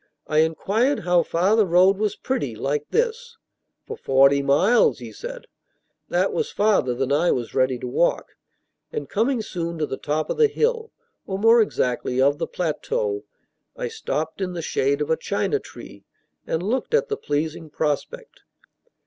[0.25, 3.37] I inquired how far the road was pretty, like this.
[3.85, 5.45] "For forty miles," he said.
[6.09, 8.29] That was farther than I was ready to walk,
[8.91, 10.91] and coming soon to the top of the hill,
[11.27, 13.25] or, more exactly, of the plateau,
[13.75, 16.03] I stopped in the shade of a china tree,
[16.47, 18.41] and looked at the pleasing prospect.